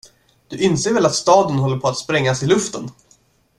[0.49, 2.89] Du inser väl att staden håller på att sprängas i luften.